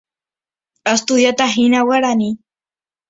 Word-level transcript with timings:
Astudiahína 0.93 1.79
guarani. 1.91 2.31